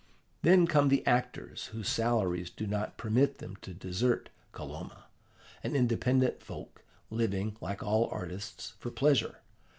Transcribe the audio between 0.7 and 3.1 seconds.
the actors whose salaries do not